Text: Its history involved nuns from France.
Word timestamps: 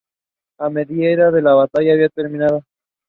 Its 0.59 0.89
history 0.89 1.13
involved 1.13 1.69
nuns 1.77 2.09
from 2.15 2.31
France. 2.37 2.65